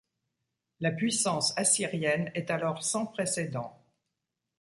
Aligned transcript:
La 0.79 0.89
puissance 0.89 1.53
assyrienne 1.59 2.31
est 2.33 2.49
alors 2.49 2.81
sans 2.81 3.05
précédent. 3.05 3.77